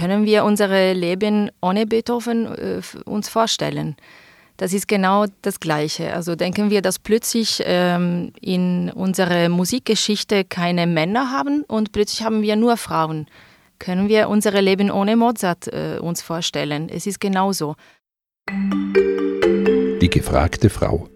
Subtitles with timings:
[0.00, 3.96] können wir unser Leben ohne Beethoven äh, uns vorstellen.
[4.56, 6.14] Das ist genau das Gleiche.
[6.14, 12.40] Also denken wir, dass plötzlich ähm, in unserer Musikgeschichte keine Männer haben und plötzlich haben
[12.40, 13.26] wir nur Frauen.
[13.78, 16.88] Können wir unser Leben ohne Mozart äh, uns vorstellen?
[16.88, 17.76] Es ist genauso.
[18.50, 21.08] Die gefragte Frau.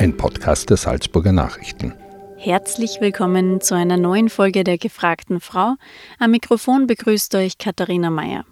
[0.00, 1.94] Ein Podcast der Salzburger Nachrichten.
[2.40, 5.74] Herzlich willkommen zu einer neuen Folge der gefragten Frau.
[6.20, 8.44] Am Mikrofon begrüßt euch Katharina Mayer.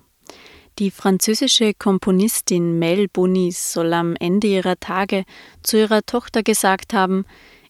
[0.80, 5.24] Die französische Komponistin Mel Bonis soll am Ende ihrer Tage
[5.62, 7.26] zu ihrer Tochter gesagt haben,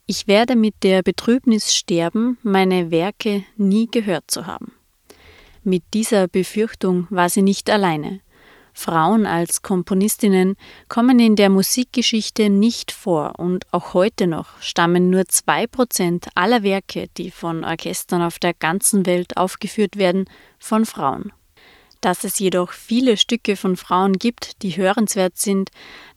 [0.07, 4.73] ich werde mit der Betrübnis sterben, meine Werke nie gehört zu haben.
[5.65, 8.21] Mit dieser Befürchtung war sie nicht alleine.
[8.79, 10.55] Frauen als Komponistinnen
[10.91, 16.63] kommen in der Musikgeschichte nicht vor und auch heute noch stammen nur zwei Prozent aller
[16.63, 21.33] Werke, die von Orchestern auf der ganzen Welt aufgeführt werden, von Frauen.
[22.03, 25.71] Dass es jedoch viele Stücke von Frauen gibt, die hörenswert sind,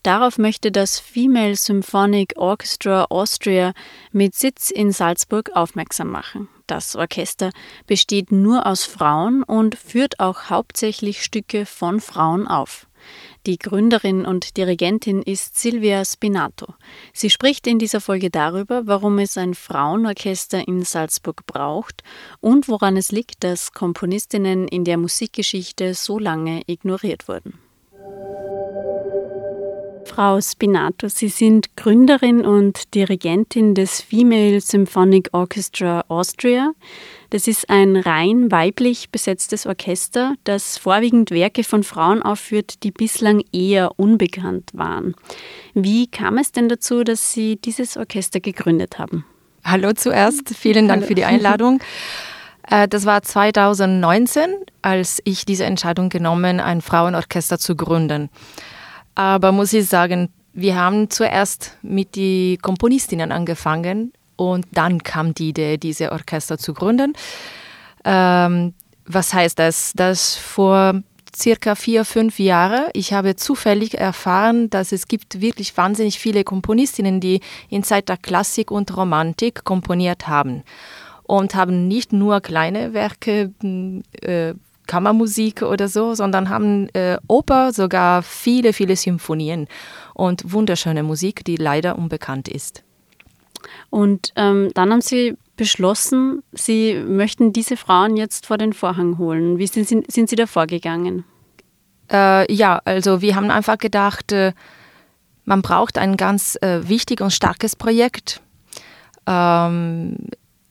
[0.04, 3.72] darauf möchte das Female Symphonic Orchestra Austria
[4.12, 6.50] mit Sitz in Salzburg aufmerksam machen.
[6.70, 7.50] Das Orchester
[7.88, 12.86] besteht nur aus Frauen und führt auch hauptsächlich Stücke von Frauen auf.
[13.48, 16.76] Die Gründerin und Dirigentin ist Silvia Spinato.
[17.11, 22.03] Sie spricht in dieser Folge darüber, warum es ein Frauenorchester in Salzburg braucht
[22.39, 27.58] und woran es liegt, dass Komponistinnen in der Musikgeschichte so lange ignoriert wurden.
[30.20, 36.73] Frau Spinato, Sie sind Gründerin und Dirigentin des Female Symphonic Orchestra Austria.
[37.30, 43.42] Das ist ein rein weiblich besetztes Orchester, das vorwiegend Werke von Frauen aufführt, die bislang
[43.53, 45.16] eher unbekannt waren.
[45.73, 49.23] Wie kam es denn dazu, dass Sie dieses Orchester gegründet haben?
[49.64, 51.08] Hallo zuerst, vielen Dank Hallo.
[51.08, 51.81] für die Einladung.
[52.70, 54.50] Äh, das war 2019,
[54.81, 58.30] als ich diese Entscheidung genommen, ein Frauenorchester zu gründen.
[59.20, 65.49] Aber muss ich sagen, wir haben zuerst mit den Komponistinnen angefangen und dann kam die
[65.49, 67.11] Idee, diese Orchester zu gründen.
[68.05, 68.73] Ähm,
[69.05, 69.92] was heißt das?
[69.94, 71.04] Dass vor
[71.36, 77.20] circa vier, fünf Jahren, ich habe zufällig erfahren, dass es gibt wirklich wahnsinnig viele Komponistinnen,
[77.20, 80.64] die in Zeit der Klassik und Romantik komponiert haben
[81.23, 83.52] und haben nicht nur kleine Werke
[84.21, 84.54] äh,
[84.89, 89.67] Kammermusik oder so, sondern haben äh, Oper, sogar viele, viele Symphonien
[90.16, 92.83] und wunderschöne Musik, die leider unbekannt ist.
[93.92, 99.60] Und ähm, dann haben Sie beschlossen, Sie möchten diese Frauen jetzt vor den Vorhang holen.
[99.60, 101.23] Wie sind, Sie, sind Sie da vorgegangen?
[102.11, 104.54] Äh, ja, also wir haben einfach gedacht, äh,
[105.45, 108.42] man braucht ein ganz äh, wichtiges und starkes Projekt.
[109.27, 110.16] Ähm,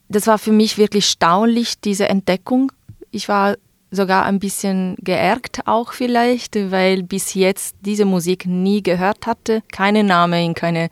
[0.09, 2.73] das war für mich wirklich staunlich, diese Entdeckung.
[3.13, 3.55] Ich war
[3.91, 10.05] sogar ein bisschen geärgert auch vielleicht, weil bis jetzt diese Musik nie gehört hatte, keine
[10.05, 10.91] Name in keine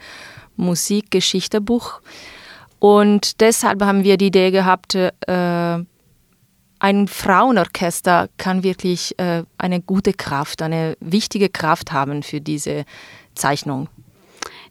[0.56, 2.00] Musikgeschichtebuch.
[2.78, 5.78] Und deshalb haben wir die Idee gehabt, äh,
[6.78, 12.84] ein Frauenorchester kann wirklich äh, eine gute Kraft, eine wichtige Kraft haben für diese
[13.34, 13.88] Zeichnung.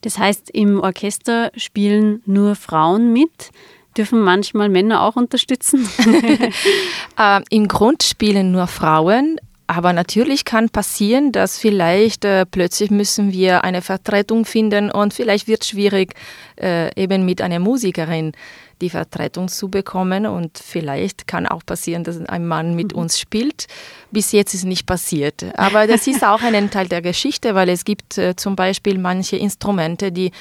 [0.02, 3.52] Das heißt, im Orchester spielen nur Frauen mit.
[3.98, 5.88] Dürfen manchmal Männer auch unterstützen?
[7.18, 13.32] äh, Im Grund spielen nur Frauen, aber natürlich kann passieren, dass vielleicht äh, plötzlich müssen
[13.32, 16.14] wir eine Vertretung finden und vielleicht wird es schwierig,
[16.60, 18.34] äh, eben mit einer Musikerin
[18.82, 20.28] die Vertretung zu bekommen.
[20.28, 23.02] Und vielleicht kann auch passieren, dass ein Mann mit mhm.
[23.02, 23.68] uns spielt.
[24.12, 25.46] Bis jetzt ist nicht passiert.
[25.58, 29.38] Aber das ist auch ein Teil der Geschichte, weil es gibt äh, zum Beispiel manche
[29.38, 30.32] Instrumente, die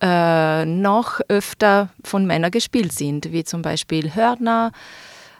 [0.00, 4.72] äh, noch öfter von Männern gespielt sind, wie zum Beispiel Hörner,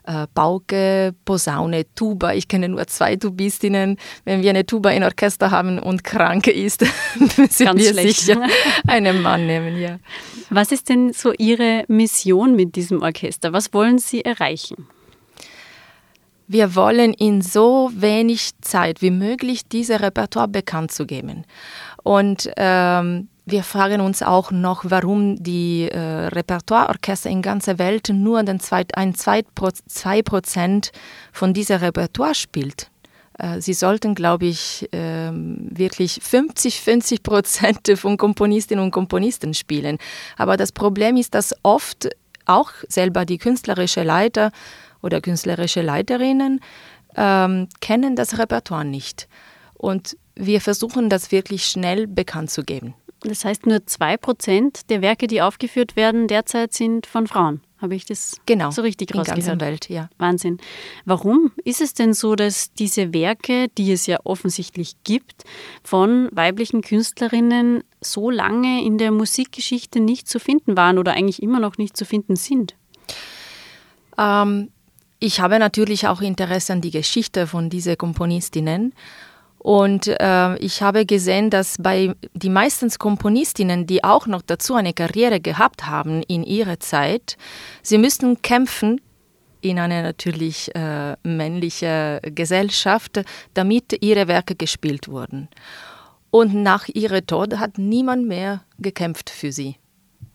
[0.05, 2.33] äh, Pauke, Posaune, Tuba.
[2.33, 3.97] Ich kenne nur zwei Tubistinnen.
[4.25, 6.85] Wenn wir eine Tuba in Orchester haben und krank ist,
[7.37, 8.21] müssen Ganz wir schlecht.
[8.21, 8.43] sicher
[8.87, 9.81] einen Mann nehmen.
[9.81, 9.99] Ja.
[10.51, 13.53] Was ist denn so Ihre Mission mit diesem Orchester?
[13.53, 14.89] Was wollen Sie erreichen?
[16.53, 21.45] Wir wollen in so wenig Zeit wie möglich dieses Repertoire bekannt zu geben.
[22.03, 28.43] Und ähm, wir fragen uns auch noch, warum die äh, Repertoireorchester in ganzer Welt nur
[28.43, 30.91] den zweit, ein 2%
[31.33, 32.91] von diesem Repertoire spielt.
[33.39, 39.99] Äh, sie sollten, glaube ich, äh, wirklich 50, 50 Prozent von Komponistinnen und Komponisten spielen.
[40.37, 42.09] Aber das Problem ist, dass oft
[42.47, 44.51] auch selber die künstlerische Leiter
[45.03, 46.61] oder künstlerische Leiterinnen
[47.17, 49.29] ähm, kennen das Repertoire nicht.
[49.75, 52.95] Und wir versuchen das wirklich schnell bekannt zu geben.
[53.23, 57.61] Das heißt, nur zwei Prozent der Werke, die aufgeführt werden, derzeit sind von Frauen.
[57.79, 59.49] Habe ich das genau, so richtig in rausgehört?
[59.49, 60.11] In Welt, ja.
[60.19, 60.59] Wahnsinn.
[61.07, 65.45] Warum ist es denn so, dass diese Werke, die es ja offensichtlich gibt,
[65.83, 71.59] von weiblichen Künstlerinnen so lange in der Musikgeschichte nicht zu finden waren oder eigentlich immer
[71.59, 72.75] noch nicht zu finden sind?
[74.19, 74.71] Ähm,
[75.19, 78.95] ich habe natürlich auch Interesse an die Geschichte von diesen Komponistinnen
[79.63, 84.95] und äh, ich habe gesehen, dass bei die meisten Komponistinnen, die auch noch dazu eine
[84.95, 87.37] Karriere gehabt haben in ihrer Zeit,
[87.83, 89.03] sie müssten kämpfen
[89.61, 93.23] in einer natürlich äh, männlichen Gesellschaft,
[93.53, 95.49] damit ihre Werke gespielt wurden.
[96.31, 99.77] Und nach ihrem Tod hat niemand mehr gekämpft für sie.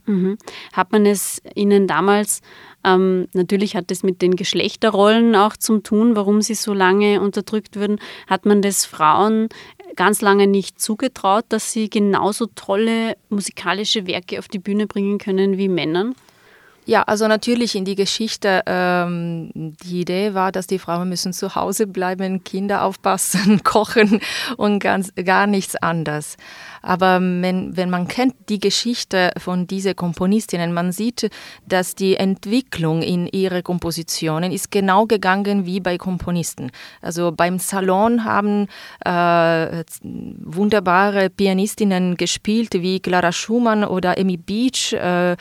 [0.06, 0.38] Mhm.
[0.74, 2.42] Hat man es Ihnen damals,
[2.84, 7.80] ähm, natürlich hat es mit den Geschlechterrollen auch zu tun, warum sie so lange unterdrückt
[7.80, 9.50] wurden, hat man das Frauen
[9.96, 15.58] ganz lange nicht zugetraut, dass sie genauso tolle musikalische Werke auf die Bühne bringen können
[15.58, 16.16] wie Männern?
[16.88, 21.56] Ja, also natürlich in die Geschichte, ähm, die Idee war, dass die Frauen müssen zu
[21.56, 24.20] Hause bleiben, Kinder aufpassen, kochen
[24.58, 26.38] und ganz, gar nichts anderes.
[26.86, 31.32] Aber wenn, wenn man kennt die Geschichte von diesen Komponistinnen, man sieht,
[31.66, 36.72] dass die Entwicklung in ihre Kompositionen ist genau gegangen wie bei Komponisten.
[37.02, 38.68] Also beim Salon haben
[39.04, 45.36] äh, wunderbare Pianistinnen gespielt wie Clara Schumann oder Amy Beach, äh,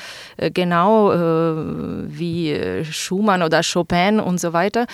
[0.54, 4.86] genau äh, wie Schumann oder Chopin und so weiter.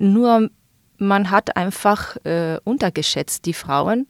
[0.00, 0.48] Nur
[0.96, 4.06] man hat einfach äh, untergeschätzt die Frauen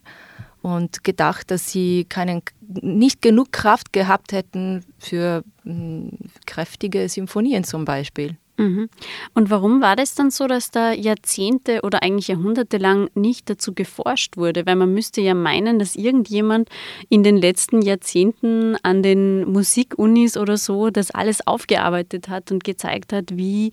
[0.61, 6.11] und gedacht, dass sie keinen, nicht genug Kraft gehabt hätten für mh, hm,
[6.45, 8.37] kräftige Symphonien zum Beispiel.
[8.59, 8.89] Mhm.
[9.33, 13.73] Und warum war das dann so, dass da Jahrzehnte oder eigentlich Jahrhunderte lang nicht dazu
[13.73, 14.65] geforscht wurde?
[14.65, 16.67] Weil man müsste ja meinen, dass irgendjemand
[17.07, 23.13] in den letzten Jahrzehnten an den Musikunis oder so das alles aufgearbeitet hat und gezeigt
[23.13, 23.71] hat, wie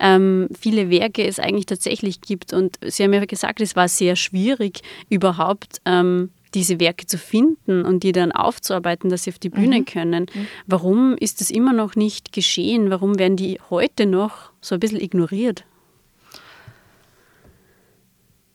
[0.00, 2.52] ähm, viele Werke es eigentlich tatsächlich gibt.
[2.52, 7.84] Und Sie haben ja gesagt, es war sehr schwierig, überhaupt ähm, diese Werke zu finden
[7.84, 9.84] und die dann aufzuarbeiten, dass sie auf die Bühne mhm.
[9.84, 10.26] können.
[10.32, 10.46] Mhm.
[10.66, 12.90] Warum ist das immer noch nicht geschehen?
[12.90, 15.64] Warum werden die heute noch so ein bisschen ignoriert?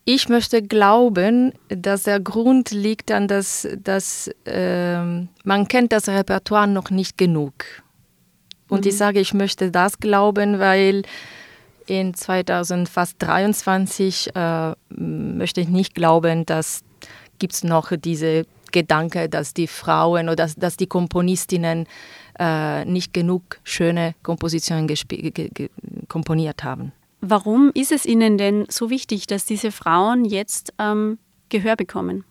[0.04, 5.00] Ich möchte glauben, dass der Grund liegt an, dass, dass äh,
[5.44, 7.54] man kennt das Repertoire noch nicht genug.
[8.68, 8.90] Und mhm.
[8.90, 11.04] ich sage, ich möchte das glauben, weil
[11.86, 16.84] in 2023 äh, möchte ich nicht glauben, dass
[17.42, 21.88] gibt es noch diese Gedanke, dass die Frauen oder dass, dass die Komponistinnen
[22.40, 24.88] äh, nicht genug schöne Kompositionen
[26.08, 26.94] komponiert haben.
[27.20, 31.18] Warum ist es Ihnen denn so wichtig, dass diese Frauen jetzt ähm,
[31.50, 32.24] Gehör bekommen?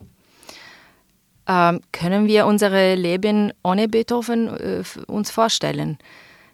[1.47, 5.99] Ähm, können wir unser Leben ohne Beethoven äh, uns vorstellen?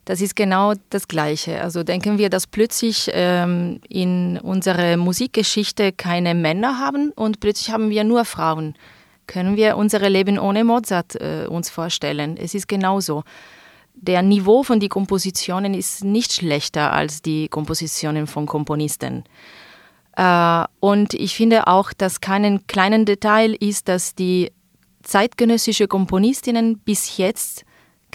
[0.07, 1.61] Das ist genau das Gleiche.
[1.61, 7.91] Also denken wir, dass plötzlich ähm, in unserer Musikgeschichte keine Männer haben und plötzlich haben
[7.91, 8.77] wir nur Frauen.
[9.27, 12.37] Können wir unser Leben ohne Mozart äh, uns vorstellen?
[12.37, 13.25] Es ist genauso.
[13.95, 19.25] Der Niveau von den Kompositionen ist nicht schlechter als die Kompositionen von Komponisten.
[20.17, 24.53] Äh, und ich finde auch, dass kein kleinen Detail ist, dass die
[25.03, 27.65] zeitgenössische Komponistinnen bis jetzt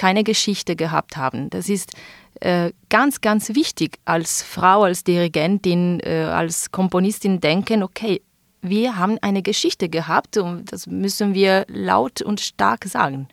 [0.01, 1.51] keine Geschichte gehabt haben.
[1.51, 1.91] Das ist
[2.39, 8.23] äh, ganz, ganz wichtig als Frau, als Dirigentin, äh, als Komponistin denken, okay,
[8.63, 13.27] wir haben eine Geschichte gehabt und das müssen wir laut und stark sagen.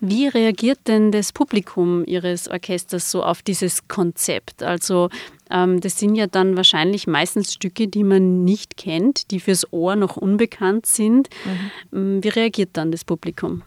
[0.00, 4.62] Wie reagiert denn das Publikum Ihres Orchesters so auf dieses Konzept?
[4.62, 5.10] Also
[5.50, 9.96] ähm, das sind ja dann wahrscheinlich meistens Stücke, die man nicht kennt, die fürs Ohr
[9.96, 11.28] noch unbekannt sind.
[11.44, 11.70] Mhm.
[11.92, 13.62] Ähm, wie reagiert dann das Publikum?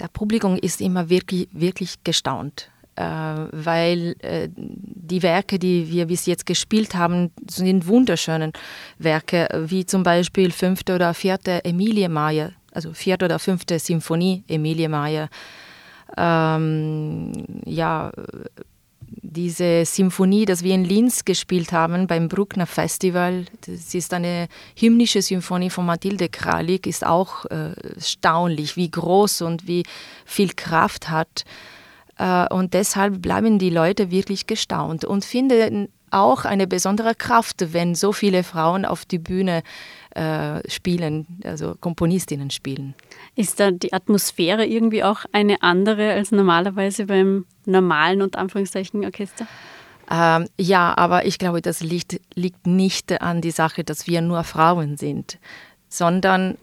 [0.00, 6.26] Der Publikum ist immer wirklich, wirklich gestaunt, äh, weil äh, die Werke, die wir bis
[6.26, 8.52] jetzt gespielt haben, sind wunderschöne
[8.98, 14.88] Werke, wie zum Beispiel fünfte oder vierte Emilie Mayer, also vierte oder fünfte Symphonie Emilie
[14.88, 15.28] Mayer.
[16.16, 17.32] Ähm,
[17.64, 18.12] ja,
[19.22, 25.22] diese Symphonie, das wir in Linz gespielt haben beim Bruckner Festival, das ist eine hymnische
[25.22, 29.84] Symphonie von Mathilde Kralik, ist auch äh, erstaunlich, wie groß und wie
[30.24, 31.44] viel Kraft hat.
[32.18, 37.94] Äh, und deshalb bleiben die Leute wirklich gestaunt und finden auch eine besondere Kraft, wenn
[37.94, 39.62] so viele Frauen auf die Bühne äh,
[40.68, 42.94] spielen, also Komponistinnen spielen.
[43.36, 49.46] Ist da die Atmosphäre irgendwie auch eine andere als normalerweise beim normalen und Anführungszeichen Orchester?
[50.10, 54.42] Ähm, ja, aber ich glaube, das liegt, liegt nicht an die Sache, dass wir nur
[54.44, 55.38] Frauen sind,
[55.88, 56.56] sondern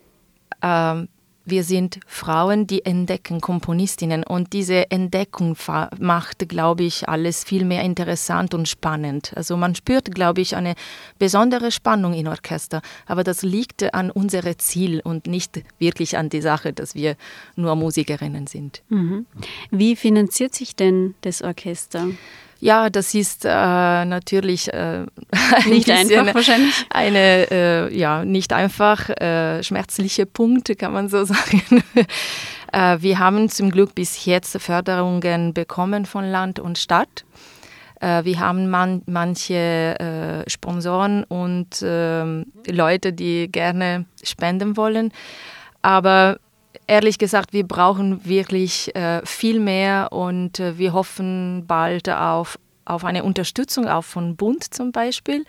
[0.61, 1.07] ähm,
[1.45, 5.55] wir sind Frauen, die entdecken Komponistinnen und diese Entdeckung
[5.99, 9.31] macht, glaube ich, alles viel mehr interessant und spannend.
[9.35, 10.75] Also man spürt, glaube ich, eine
[11.19, 16.41] besondere Spannung im Orchester, aber das liegt an unserem Ziel und nicht wirklich an die
[16.41, 17.15] Sache, dass wir
[17.55, 18.81] nur Musikerinnen sind.
[18.89, 19.25] Mhm.
[19.71, 22.07] Wie finanziert sich denn das Orchester?
[22.59, 25.05] Ja, das ist äh, natürlich äh,
[25.67, 26.85] nicht einfach wahrscheinlich.
[26.89, 31.83] Eine äh, ja nicht einfach äh, schmerzliche Punkt, kann man so sagen.
[32.71, 37.25] Äh, wir haben zum Glück bis jetzt Förderungen bekommen von Land und Stadt.
[37.99, 45.11] Äh, wir haben man, manche Sponsoren und ähm, Leute, die gerne spenden wollen.
[45.81, 46.39] Aber
[46.87, 53.03] ehrlich gesagt, wir brauchen wirklich äh, viel mehr und äh, wir hoffen bald auf, auf
[53.03, 55.45] eine Unterstützung auch von Bund zum Beispiel.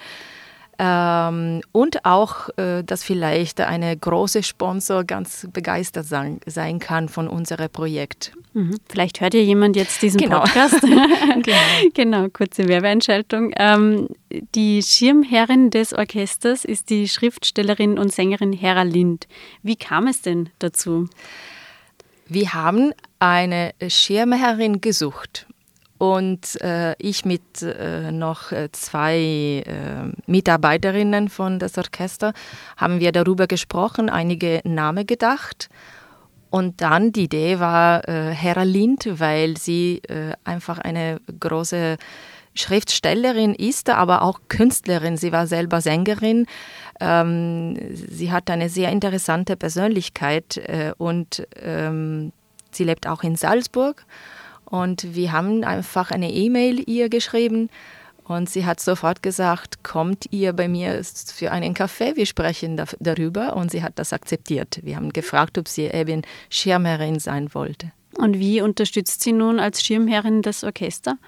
[0.79, 7.29] Ähm, und auch, äh, dass vielleicht eine große Sponsor ganz begeistert sein, sein kann von
[7.29, 8.33] unserem Projekt.
[8.53, 8.77] Mhm.
[8.89, 10.41] Vielleicht hört ja jemand jetzt diesen genau.
[10.41, 10.81] Podcast.
[11.43, 11.57] genau.
[11.95, 13.53] genau, kurze Werbeeinschaltung.
[13.57, 14.09] Ähm,
[14.55, 19.29] die Schirmherrin des Orchesters ist die Schriftstellerin und Sängerin Hera Lind.
[19.63, 21.09] Wie kam es denn dazu?
[22.29, 25.47] Wir haben eine Schirmherrin gesucht
[25.99, 32.35] und äh, ich mit äh, noch äh, zwei äh, Mitarbeiterinnen von das Orchester
[32.77, 35.69] haben wir darüber gesprochen, einige Namen gedacht.
[36.51, 41.97] Und dann die Idee war äh, Hera Lind, weil sie äh, einfach eine große
[42.55, 45.17] Schriftstellerin ist, aber auch Künstlerin.
[45.17, 46.47] Sie war selber Sängerin.
[47.01, 50.59] Ähm, sie hat eine sehr interessante Persönlichkeit
[50.97, 52.33] und ähm,
[52.71, 54.07] sie lebt auch in Salzburg.
[54.67, 57.71] Und wir haben einfach eine E-Mail ihr geschrieben
[58.29, 63.55] und sie hat sofort gesagt, kommt ihr bei mir für einen Kaffee, wir sprechen darüber.
[63.55, 64.81] Und sie hat das akzeptiert.
[64.83, 67.93] Wir haben gefragt, ob sie eben Schirmherrin sein wollte.
[68.17, 71.19] Und wie unterstützt sie nun als Schirmherrin das Orchester?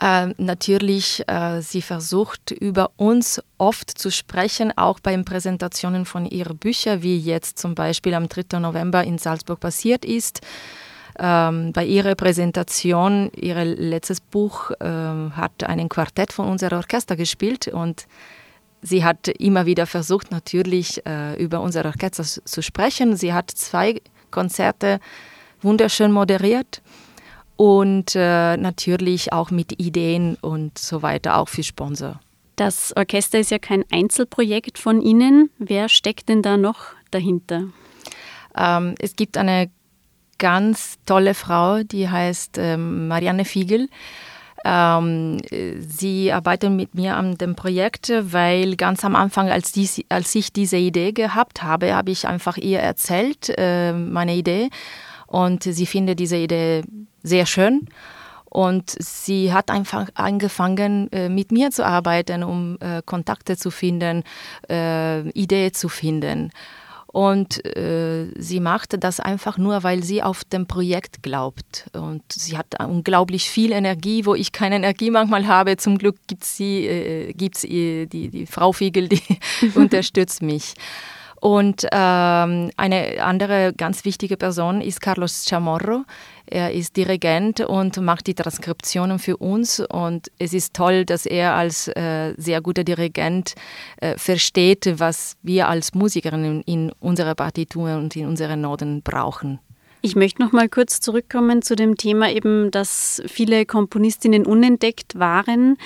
[0.00, 6.56] Äh, natürlich, äh, sie versucht über uns oft zu sprechen, auch bei Präsentationen von ihren
[6.56, 8.60] Büchern, wie jetzt zum Beispiel am 3.
[8.60, 10.40] November in Salzburg passiert ist.
[11.18, 17.68] Ähm, bei ihrer Präsentation, ihr letztes Buch äh, hat ein Quartett von unserem Orchester gespielt
[17.68, 18.06] und
[18.82, 23.16] sie hat immer wieder versucht, natürlich äh, über unser Orchester zu sprechen.
[23.16, 24.00] Sie hat zwei
[24.30, 25.00] Konzerte
[25.62, 26.82] wunderschön moderiert
[27.56, 32.20] und äh, natürlich auch mit Ideen und so weiter, auch für Sponsor.
[32.56, 35.50] Das Orchester ist ja kein Einzelprojekt von Ihnen.
[35.58, 37.64] Wer steckt denn da noch dahinter?
[38.56, 39.70] Ähm, es gibt eine
[40.40, 43.88] ganz tolle Frau, die heißt ähm, Marianne Fiegel.
[44.64, 45.38] Ähm,
[45.78, 50.52] sie arbeitet mit mir an dem Projekt, weil ganz am Anfang, als, dies, als ich
[50.52, 54.68] diese Idee gehabt habe, habe ich einfach ihr erzählt, äh, meine Idee.
[55.26, 56.82] Und sie findet diese Idee
[57.22, 57.86] sehr schön.
[58.44, 64.24] Und sie hat einfach angefangen, äh, mit mir zu arbeiten, um äh, Kontakte zu finden,
[64.68, 66.50] Ideen zu finden.
[67.12, 71.90] Und äh, sie machte das einfach nur, weil sie auf dem Projekt glaubt.
[71.92, 75.76] Und sie hat unglaublich viel Energie, wo ich keine Energie manchmal habe.
[75.76, 79.22] Zum Glück gibt es äh, gibt's, äh, die, die Frau Fiegel, die
[79.74, 80.74] unterstützt mich.
[81.40, 86.04] Und ähm, eine andere ganz wichtige Person ist Carlos Chamorro.
[86.44, 89.80] Er ist Dirigent und macht die Transkriptionen für uns.
[89.80, 93.54] Und es ist toll, dass er als äh, sehr guter Dirigent
[94.02, 99.60] äh, versteht, was wir als Musikerinnen in unserer Partitur und in unseren Noten brauchen.
[100.02, 105.76] Ich möchte noch mal kurz zurückkommen zu dem Thema eben, dass viele Komponistinnen unentdeckt waren.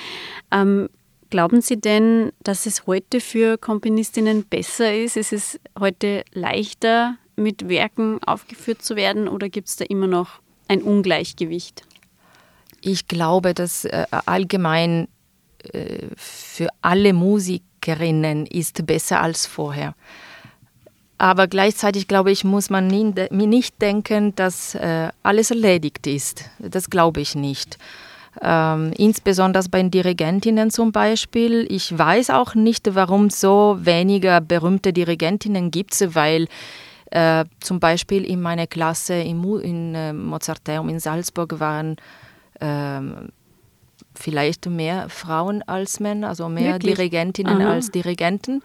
[0.51, 0.89] Ähm,
[1.29, 5.17] Glauben Sie denn, dass es heute für Komponistinnen besser ist?
[5.17, 10.39] Ist es heute leichter, mit Werken aufgeführt zu werden oder gibt es da immer noch
[10.67, 11.83] ein Ungleichgewicht?
[12.81, 15.07] Ich glaube, dass äh, allgemein
[15.73, 19.95] äh, für alle Musikerinnen ist besser als vorher.
[21.17, 26.45] Aber gleichzeitig glaube ich, muss man nicht denken, dass äh, alles erledigt ist.
[26.59, 27.77] Das glaube ich nicht.
[28.41, 31.65] Ähm, insbesondere bei den Dirigentinnen zum Beispiel.
[31.69, 36.47] Ich weiß auch nicht, warum so weniger berühmte Dirigentinnen gibt, weil
[37.11, 41.95] äh, zum Beispiel in meiner Klasse in, in äh, Mozarteum in Salzburg waren
[42.59, 42.99] äh,
[44.13, 46.95] vielleicht mehr Frauen als Männer, also mehr Wirklich?
[46.95, 47.73] Dirigentinnen Aha.
[47.73, 48.61] als Dirigenten.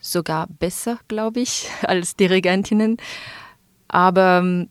[0.00, 2.96] Sogar besser, glaube ich, als Dirigentinnen.
[3.88, 4.68] Aber ähm,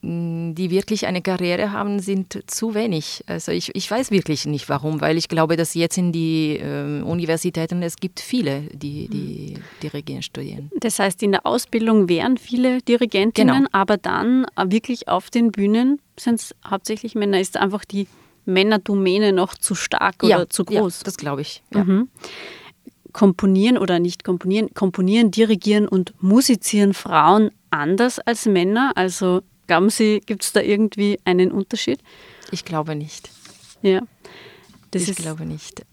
[0.00, 3.24] die wirklich eine Karriere haben, sind zu wenig.
[3.26, 7.02] Also ich, ich weiß wirklich nicht warum, weil ich glaube, dass jetzt in die äh,
[7.02, 9.62] Universitäten es gibt viele, die, die mhm.
[9.82, 10.70] dirigieren studieren.
[10.76, 13.68] Das heißt, in der Ausbildung wären viele Dirigentinnen, genau.
[13.72, 17.40] aber dann wirklich auf den Bühnen sind es hauptsächlich Männer.
[17.40, 18.06] Ist einfach die
[18.44, 21.00] Männerdomäne noch zu stark oder ja, zu groß?
[21.00, 21.62] Ja, das glaube ich.
[21.74, 21.82] Ja.
[21.82, 22.08] Mhm.
[23.12, 28.92] Komponieren oder nicht komponieren, komponieren, dirigieren und musizieren Frauen anders als Männer?
[28.94, 32.00] Also Glauben Sie, gibt es da irgendwie einen Unterschied?
[32.50, 33.30] Ich glaube nicht.
[33.82, 34.00] Ja.
[34.90, 35.84] Das ich glaube nicht.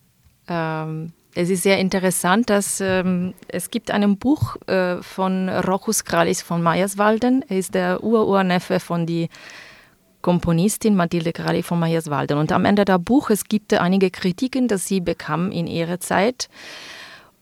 [0.47, 6.41] Ähm, es ist sehr interessant, dass ähm, es gibt ein Buch äh, von Rochus Kralis
[6.41, 7.43] von Meyerswalden.
[7.49, 9.27] Er ist der Ururneffe von der
[10.21, 12.37] Komponistin Mathilde Krali von Meyerswalden.
[12.37, 16.47] Und am Ende der Buch, es gibt einige Kritiken, die sie bekam in ihrer Zeit.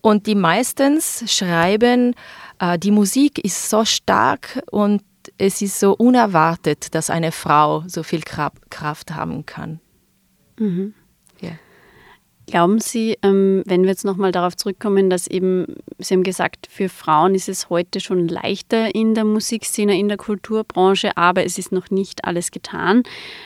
[0.02, 2.16] Und die meistens schreiben,
[2.58, 5.04] äh, die Musik ist so stark und
[5.38, 9.80] es ist so unerwartet, dass eine Frau so viel Kraft haben kann.
[10.58, 10.94] Mhm.
[12.46, 15.66] Glauben Sie, ähm, wenn wir jetzt nochmal darauf zurückkommen, dass eben,
[15.98, 20.18] Sie haben gesagt, für Frauen ist es heute schon leichter in der Musikszene, in der
[20.18, 23.04] Kulturbranche, aber es ist noch nicht alles getan.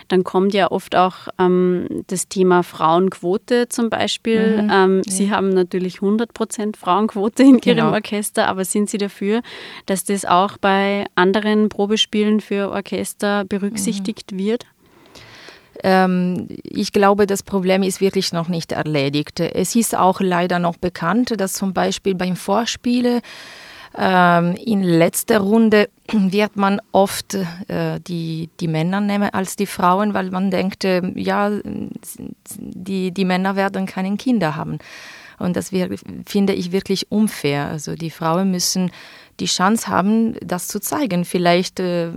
[0.08, 4.64] Dann kommt ja oft auch ähm, das Thema Frauenquote zum Beispiel.
[4.64, 4.72] Mhm.
[4.74, 5.12] Ähm, ja.
[5.12, 7.86] Sie haben natürlich 100 Prozent Frauenquote in genau.
[7.86, 9.42] Ihrem Orchester, aber sind Sie dafür,
[9.86, 14.40] dass das auch bei anderen Probespielen für Orchester berücksichtigt mhm.
[14.40, 14.66] wird?
[15.84, 19.40] Ähm, ich glaube, das Problem ist wirklich noch nicht erledigt.
[19.40, 23.22] Es ist auch leider noch bekannt, dass zum Beispiel beim Vorspiele
[23.98, 27.36] ähm, in letzter Runde wird man oft
[27.68, 31.52] äh, die, die Männer nehmen als die Frauen, weil man denkt, äh, ja,
[32.60, 34.80] die, die Männer werden keine Kinder haben.
[35.40, 35.90] Und das wir,
[36.26, 37.68] finde ich wirklich unfair.
[37.68, 38.92] Also die Frauen müssen
[39.40, 41.26] die Chance haben, das zu zeigen.
[41.26, 42.12] Vielleicht äh,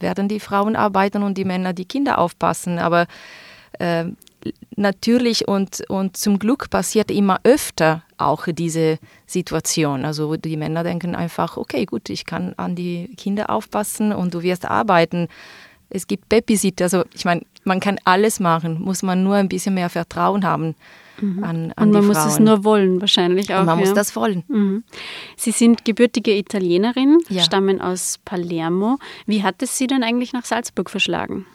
[0.00, 2.78] werden die Frauen arbeiten und die Männer die Kinder aufpassen.
[2.78, 3.06] Aber
[3.78, 4.04] äh,
[4.76, 10.04] natürlich und, und zum Glück passiert immer öfter auch diese Situation.
[10.04, 14.42] Also die Männer denken einfach, okay, gut, ich kann an die Kinder aufpassen und du
[14.42, 15.28] wirst arbeiten.
[15.90, 19.74] Es gibt Babysitter, also ich meine, man kann alles machen, muss man nur ein bisschen
[19.74, 20.74] mehr Vertrauen haben.
[21.20, 21.44] Mhm.
[21.44, 23.60] An, an und man muss es nur wollen, wahrscheinlich auch.
[23.60, 23.84] Und man ja.
[23.84, 24.44] muss das wollen.
[24.48, 24.84] Mhm.
[25.36, 27.42] Sie sind gebürtige Italienerin, ja.
[27.42, 28.98] stammen aus Palermo.
[29.26, 31.46] Wie hat es Sie denn eigentlich nach Salzburg verschlagen?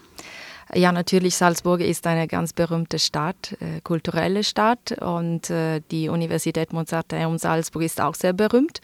[0.74, 6.74] Ja, natürlich, Salzburg ist eine ganz berühmte Stadt, äh, kulturelle Stadt und äh, die Universität
[6.74, 8.80] Mozarteum Salzburg ist auch sehr berühmt.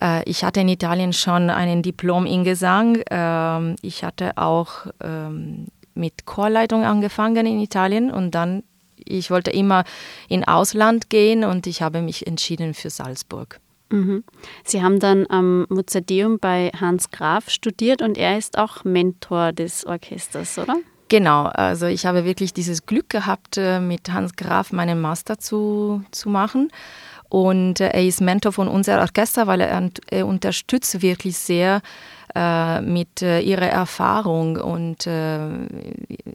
[0.00, 3.02] Äh, ich hatte in Italien schon ein Diplom in Gesang.
[3.10, 8.62] Ähm, ich hatte auch ähm, mit Chorleitung angefangen in Italien und dann
[9.06, 9.84] ich wollte immer
[10.28, 13.60] in Ausland gehen und ich habe mich entschieden für Salzburg.
[13.90, 14.24] Mhm.
[14.64, 19.86] Sie haben dann am Mozarteum bei Hans Graf studiert und er ist auch Mentor des
[19.86, 20.76] Orchesters, oder?
[21.08, 26.02] Genau, also ich habe wirklich dieses Glück gehabt, äh, mit Hans Graf meinen Master zu,
[26.10, 26.70] zu machen.
[27.28, 31.82] Und äh, er ist Mentor von unserem Orchester, weil er, er unterstützt wirklich sehr
[32.34, 35.48] äh, mit äh, ihrer Erfahrung und äh,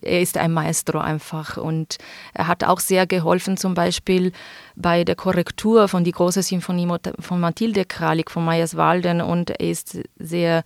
[0.02, 1.98] er ist ein Maestro einfach und
[2.34, 4.32] er hat auch sehr geholfen zum Beispiel
[4.76, 6.88] bei der Korrektur von die große Sinfonie
[7.20, 10.64] von Mathilde Kralik von Meyerswalden und er ist sehr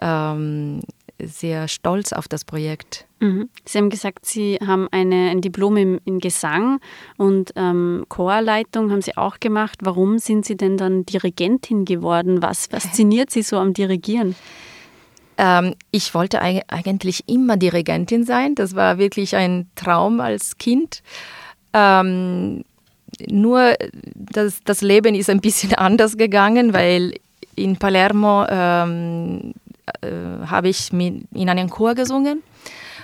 [0.00, 0.80] ähm,
[1.20, 3.06] sehr stolz auf das Projekt.
[3.20, 3.48] Mhm.
[3.64, 6.80] Sie haben gesagt, Sie haben eine, ein Diplom im, in Gesang
[7.16, 9.80] und ähm, Chorleitung haben Sie auch gemacht.
[9.82, 12.42] Warum sind Sie denn dann Dirigentin geworden?
[12.42, 14.36] Was fasziniert Sie so am Dirigieren?
[15.38, 18.56] Ähm, ich wollte eigentlich immer Dirigentin sein.
[18.56, 21.02] Das war wirklich ein Traum als Kind.
[21.72, 22.64] Ähm,
[23.28, 23.74] nur
[24.14, 27.14] das, das Leben ist ein bisschen anders gegangen, weil
[27.54, 29.54] in Palermo ähm,
[30.02, 32.42] äh, habe ich in einem Chor gesungen.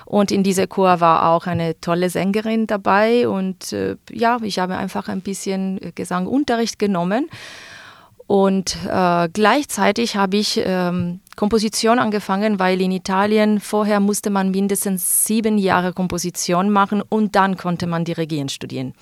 [0.06, 3.28] Und in dieser Chor war auch eine tolle Sängerin dabei.
[3.28, 7.30] Und äh, ja, ich habe einfach ein bisschen Gesangunterricht genommen.
[8.26, 15.26] Und äh, gleichzeitig habe ich ähm, Komposition angefangen, weil in Italien vorher musste man mindestens
[15.26, 18.94] sieben Jahre Komposition machen und dann konnte man dirigieren studieren.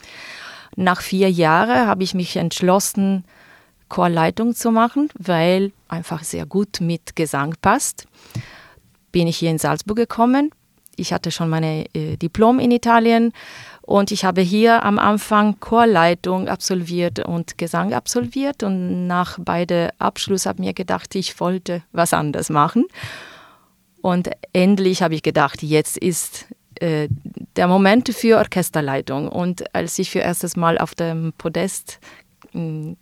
[0.74, 3.24] Nach vier Jahren habe ich mich entschlossen,
[3.88, 8.06] Chorleitung zu machen, weil einfach sehr gut mit Gesang passt.
[9.12, 10.50] Bin ich hier in Salzburg gekommen.
[10.96, 13.32] Ich hatte schon meine äh, Diplom in Italien
[13.82, 18.62] und ich habe hier am Anfang Chorleitung absolviert und Gesang absolviert.
[18.62, 22.86] Und nach beide Abschluss habe ich mir gedacht, ich wollte was anderes machen.
[24.00, 26.46] Und endlich habe ich gedacht, jetzt ist
[26.80, 27.08] äh,
[27.56, 29.28] der Moment für Orchesterleitung.
[29.28, 31.98] Und als ich für erstes Mal auf dem Podest
[32.54, 32.94] äh,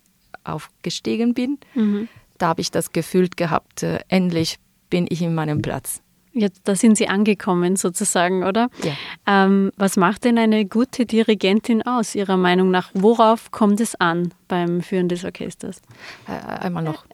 [0.43, 2.07] aufgestiegen bin, mhm.
[2.39, 4.57] da habe ich das Gefühl gehabt, äh, endlich
[4.89, 6.00] bin ich in meinem Platz.
[6.33, 8.69] Jetzt, da sind Sie angekommen sozusagen, oder?
[8.83, 9.45] Ja.
[9.45, 12.89] Ähm, was macht denn eine gute Dirigentin aus, Ihrer Meinung nach?
[12.93, 15.81] Worauf kommt es an beim Führen des Orchesters?
[16.27, 17.05] Äh, einmal noch.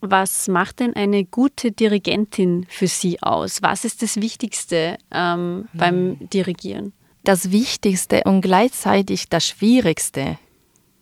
[0.00, 3.62] Was macht denn eine gute Dirigentin für Sie aus?
[3.62, 6.28] Was ist das Wichtigste ähm, beim hm.
[6.30, 6.92] Dirigieren?
[7.24, 10.38] Das Wichtigste und gleichzeitig das Schwierigste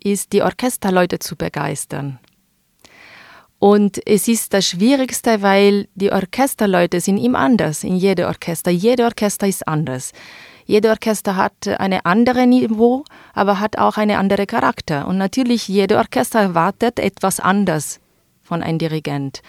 [0.02, 2.18] ist, die Orchesterleute zu begeistern.
[3.62, 8.72] Und es ist das Schwierigste, weil die Orchesterleute sind immer anders in jedem Orchester.
[8.72, 10.11] Jede Orchester ist anders.
[10.66, 15.07] Jede Orchester hat eine andere Niveau, aber hat auch eine andere Charakter.
[15.07, 18.01] Und natürlich, jede Orchester erwartet etwas anders
[18.42, 19.42] von einem Dirigent.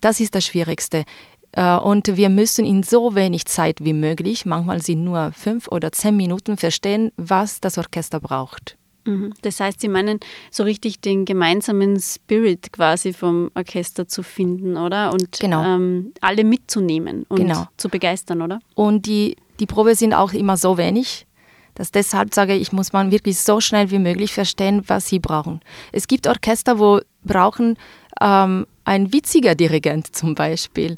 [0.00, 1.02] Das ist das Schwierigste.
[1.50, 5.90] Äh, und wir müssen in so wenig Zeit wie möglich, manchmal sind nur fünf oder
[5.90, 8.76] zehn Minuten, verstehen, was das Orchester braucht.
[9.04, 9.32] Mhm.
[9.42, 15.12] Das heißt, Sie meinen so richtig den gemeinsamen Spirit quasi vom Orchester zu finden, oder?
[15.12, 15.64] Und genau.
[15.64, 17.66] ähm, alle mitzunehmen und genau.
[17.76, 18.60] zu begeistern, oder?
[18.74, 21.26] Und die, die Probe sind auch immer so wenig,
[21.74, 25.60] dass deshalb sage ich, muss man wirklich so schnell wie möglich verstehen, was sie brauchen.
[25.90, 27.78] Es gibt Orchester, wo brauchen
[28.20, 30.96] ähm, ein witziger Dirigent zum Beispiel.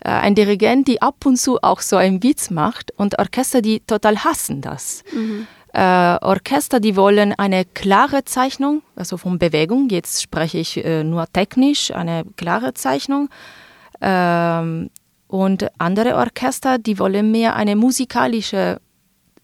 [0.00, 3.80] Äh, ein Dirigent, die ab und zu auch so einen Witz macht und Orchester, die
[3.80, 5.04] total hassen das.
[5.12, 11.04] Mhm äh, Orchester, die wollen eine klare Zeichnung, also von Bewegung, jetzt spreche ich äh,
[11.04, 13.28] nur technisch, eine klare Zeichnung.
[14.00, 14.88] Ähm,
[15.28, 18.80] und andere Orchester, die wollen mehr eine musikalische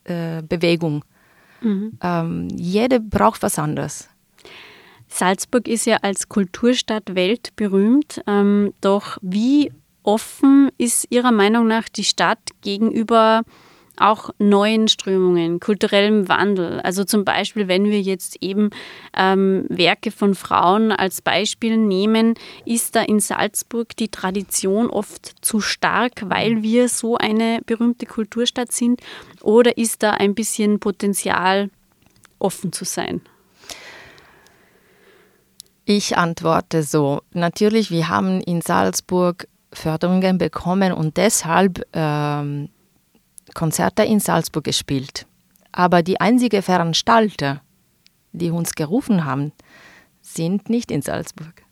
[0.04, 1.04] äh, Bewegung.
[1.60, 1.98] Mhm.
[2.02, 4.08] Ähm, jede braucht was anderes.
[5.08, 9.70] Salzburg ist ja als Kulturstadt weltberühmt, ähm, doch wie
[10.02, 13.42] offen ist Ihrer Meinung nach die Stadt gegenüber
[14.02, 16.80] auch neuen Strömungen, kulturellem Wandel.
[16.80, 18.70] Also zum Beispiel, wenn wir jetzt eben
[19.16, 22.34] ähm, Werke von Frauen als Beispiel nehmen,
[22.64, 28.72] ist da in Salzburg die Tradition oft zu stark, weil wir so eine berühmte Kulturstadt
[28.72, 29.00] sind?
[29.40, 31.70] Oder ist da ein bisschen Potenzial,
[32.38, 33.20] offen zu sein?
[35.84, 37.22] Ich antworte so.
[37.32, 42.68] Natürlich, wir haben in Salzburg Förderungen bekommen und deshalb ähm,
[43.54, 45.26] Konzerte in Salzburg gespielt.
[45.72, 47.62] Aber die einzigen Veranstalter,
[48.32, 49.52] die uns gerufen haben,
[50.20, 51.62] sind nicht in Salzburg.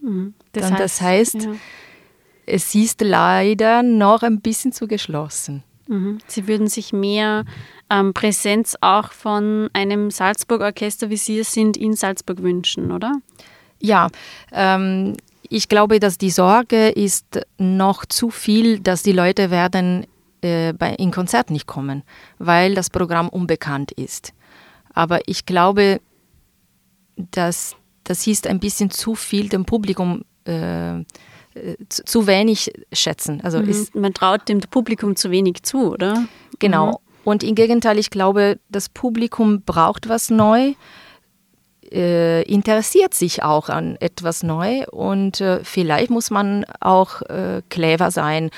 [0.00, 0.34] Mhm.
[0.52, 1.54] Das, heißt, das heißt, ja.
[2.46, 5.62] es ist leider noch ein bisschen zu geschlossen.
[5.88, 6.18] Mhm.
[6.26, 7.44] Sie würden sich mehr
[7.90, 13.12] ähm, Präsenz auch von einem Salzburg-Orchester, wie Sie es sind, in Salzburg wünschen, oder?
[13.80, 14.08] Ja,
[14.52, 15.16] ähm,
[15.48, 20.06] ich glaube, dass die Sorge ist noch zu viel, dass die Leute werden
[20.42, 22.02] äh, bei, in Konzert nicht kommen,
[22.38, 24.32] weil das Programm unbekannt ist.
[24.92, 26.00] Aber ich glaube,
[27.16, 31.04] dass das ist ein bisschen zu viel dem Publikum äh,
[31.88, 33.40] zu, zu, wenig schätzen.
[33.42, 33.68] Also mhm.
[33.68, 36.24] ist, man traut dem Publikum zu wenig zu, oder?
[36.58, 36.86] Genau.
[36.86, 36.96] Mhm.
[37.24, 40.74] Und im Gegenteil, ich glaube, das Publikum braucht was neu,
[41.92, 48.10] äh, interessiert sich auch an etwas neu und äh, vielleicht muss man auch äh, clever
[48.10, 48.50] sein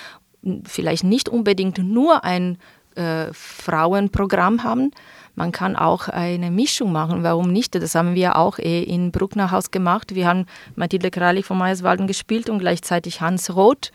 [0.64, 2.58] vielleicht nicht unbedingt nur ein
[2.94, 4.90] äh, Frauenprogramm haben.
[5.34, 7.24] Man kann auch eine Mischung machen.
[7.24, 7.74] Warum nicht?
[7.74, 10.14] Das haben wir auch eh in Brucknerhaus gemacht.
[10.14, 13.90] Wir haben Mathilde Kralik von Meyerswalden gespielt und gleichzeitig Hans Roth.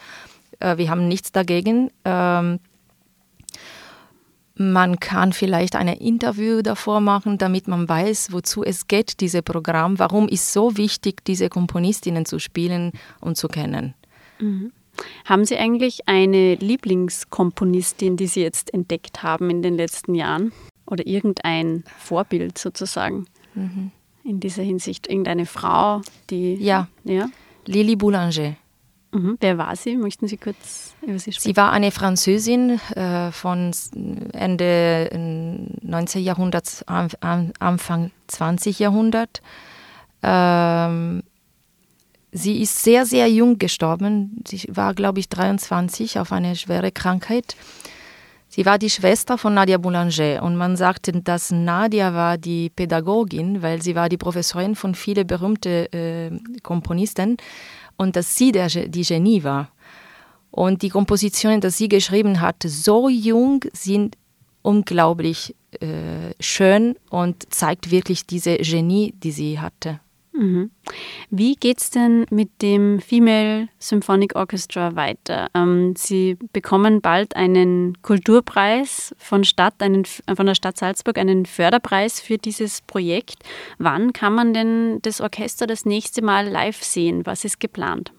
[0.60, 1.92] Äh, wir haben nichts dagegen.
[2.04, 2.60] Ähm,
[4.56, 9.98] man kann vielleicht ein Interview davor machen, damit man weiß, wozu es geht, dieses Programm.
[10.00, 13.94] Warum ist so wichtig, diese Komponistinnen zu spielen und zu kennen.
[14.40, 14.74] Mhm.
[15.26, 20.52] Haben Sie eigentlich eine Lieblingskomponistin, die Sie jetzt entdeckt haben in den letzten Jahren?
[20.86, 23.92] Oder irgendein Vorbild sozusagen mhm.
[24.24, 25.08] in dieser Hinsicht?
[25.08, 26.56] Irgendeine Frau, die.
[26.56, 26.88] Ja.
[27.04, 27.30] ja?
[27.66, 28.56] Lili Boulanger.
[29.12, 29.38] Mhm.
[29.40, 29.96] Wer war sie?
[29.96, 31.50] Möchten Sie kurz über sie sprechen?
[31.50, 33.72] Sie war eine Französin äh, von
[34.34, 35.10] Ende
[35.82, 36.24] 19.
[36.24, 38.80] Jahrhunderts, Anfang 20.
[38.80, 39.42] Jahrhundert.
[40.22, 41.24] Ähm,
[42.32, 44.44] Sie ist sehr, sehr jung gestorben.
[44.48, 47.56] Sie war, glaube ich, 23 auf eine schwere Krankheit.
[48.48, 53.62] Sie war die Schwester von Nadia Boulanger und man sagte, dass Nadia war die Pädagogin,
[53.62, 56.32] weil sie war die Professorin von vielen berühmten äh,
[56.64, 57.38] Komponisten
[57.96, 59.70] und dass sie der, die Genie war.
[60.50, 64.18] Und die Kompositionen, die sie geschrieben hat, so jung, sind
[64.64, 70.00] unglaublich äh, schön und zeigt wirklich diese Genie, die sie hatte.
[70.40, 70.72] Mhm.
[71.30, 75.50] Wie es denn mit dem Female Symphonic Orchestra weiter?
[75.54, 82.22] Ähm, Sie bekommen bald einen Kulturpreis von, Stadt, einen, von der Stadt Salzburg, einen Förderpreis
[82.22, 83.44] für dieses Projekt.
[83.80, 87.26] Wann kann man denn das Orchester das nächste Mal live sehen?
[87.26, 88.14] Was ist geplant?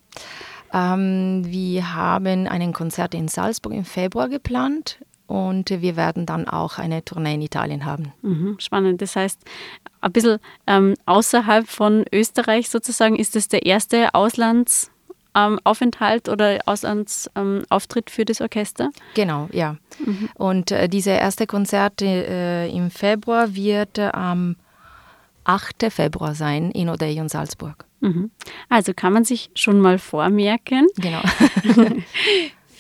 [0.75, 4.99] Ähm, wir haben einen Konzert in Salzburg im Februar geplant
[5.31, 8.13] und wir werden dann auch eine Tournee in Italien haben.
[8.23, 9.01] Mhm, spannend.
[9.01, 9.39] Das heißt,
[10.01, 18.11] ein bisschen ähm, außerhalb von Österreich sozusagen ist das der erste Auslandsaufenthalt ähm, oder Auslandsauftritt
[18.11, 18.91] ähm, für das Orchester?
[19.15, 19.77] Genau, ja.
[20.05, 20.31] Mhm.
[20.35, 24.57] Und äh, diese erste Konzert äh, im Februar wird äh, am
[25.45, 25.93] 8.
[25.93, 27.85] Februar sein in Odeon Salzburg.
[28.01, 28.33] Mhm.
[28.69, 30.89] Also kann man sich schon mal vormerken.
[30.97, 31.23] Genau.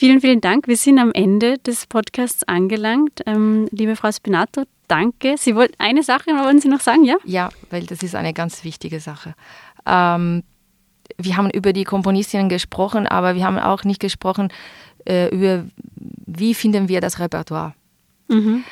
[0.00, 0.66] vielen, vielen Dank.
[0.66, 3.20] Wir sind am Ende des Podcasts angelangt.
[3.26, 5.36] Ähm, liebe Frau Spinato, danke.
[5.36, 7.16] Sie wollten eine Sache, wollen Sie noch sagen, ja?
[7.24, 9.34] Ja, weil das ist eine ganz wichtige Sache.
[9.86, 10.42] Ähm,
[11.18, 14.50] wir haben über die Komponistinnen gesprochen, aber wir haben auch nicht gesprochen
[15.06, 15.66] äh, über,
[16.26, 17.74] wie finden wir das Repertoire.
[18.28, 18.64] Mhm.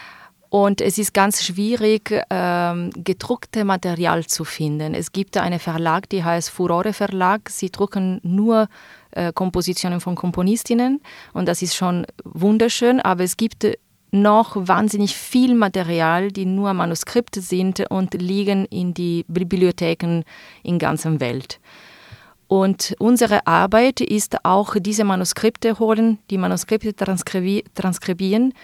[0.51, 4.95] Und es ist ganz schwierig, ähm, gedruckte Material zu finden.
[4.95, 7.51] Es gibt einen Verlag, der heißt Furore Verlag.
[7.51, 8.69] Sie drucken nur
[9.13, 11.01] äh, Kompositionen von Komponistinnen
[11.33, 13.67] und das ist schon wunderschön, aber es gibt
[14.11, 20.23] noch wahnsinnig viel Material, die nur Manuskripte sind und liegen in die Bibliotheken
[20.63, 21.61] in ganzer Welt.
[22.47, 28.55] Und unsere Arbeit ist auch diese Manuskripte holen, die Manuskripte transkribi transkribieren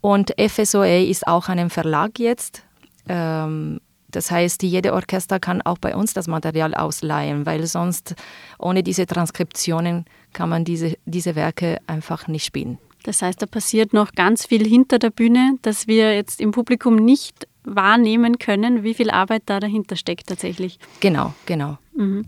[0.00, 2.64] und FSOA ist auch ein Verlag jetzt.
[3.08, 8.14] Ähm, das heißt, jede Orchester kann auch bei uns das Material ausleihen, weil sonst
[8.58, 12.78] ohne diese Transkriptionen kann man diese, diese Werke einfach nicht spielen.
[13.04, 16.96] Das heißt, da passiert noch ganz viel hinter der Bühne, dass wir jetzt im Publikum
[16.96, 20.78] nicht wahrnehmen können, wie viel Arbeit da dahinter steckt tatsächlich.
[21.00, 21.78] Genau, genau.
[21.94, 22.24] Mhm.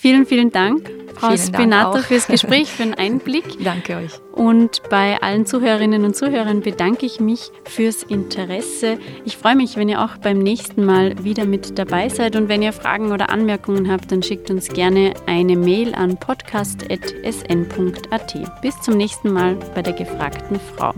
[0.00, 3.44] Vielen, vielen Dank, Frau vielen Spinato, Dank fürs Gespräch, für den Einblick.
[3.64, 4.12] Danke euch.
[4.32, 8.98] Und bei allen Zuhörerinnen und Zuhörern bedanke ich mich fürs Interesse.
[9.24, 12.36] Ich freue mich, wenn ihr auch beim nächsten Mal wieder mit dabei seid.
[12.36, 17.02] Und wenn ihr Fragen oder Anmerkungen habt, dann schickt uns gerne eine Mail an podcast.sn.at.
[18.62, 20.94] Bis zum nächsten Mal bei der gefragten Frau.